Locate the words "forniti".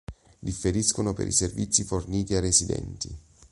1.83-2.33